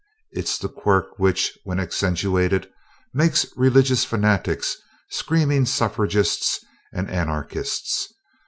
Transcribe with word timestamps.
It's 0.31 0.57
the 0.57 0.67
quirk 0.67 1.19
which, 1.19 1.55
when 1.63 1.79
accentuated, 1.79 2.67
makes 3.13 3.45
religious 3.55 4.03
fanatics, 4.03 4.77
screaming 5.11 5.67
suffragists 5.67 6.65
and 6.91 7.07
anarchists. 7.07 8.11